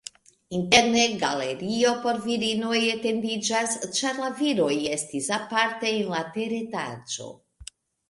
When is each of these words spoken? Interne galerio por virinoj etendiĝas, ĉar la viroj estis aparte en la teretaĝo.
Interne 0.59 1.03
galerio 1.23 1.91
por 2.05 2.17
virinoj 2.23 2.79
etendiĝas, 2.95 3.77
ĉar 4.01 4.21
la 4.25 4.33
viroj 4.43 4.73
estis 4.99 5.33
aparte 5.41 5.93
en 5.97 6.13
la 6.19 6.27
teretaĝo. 6.41 7.33